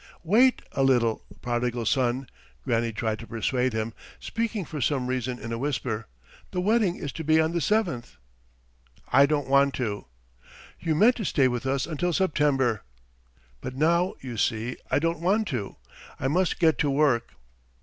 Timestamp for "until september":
11.85-12.81